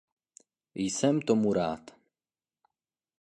Jsem 0.75 1.21
tomu 1.21 1.53
rád. 1.53 1.91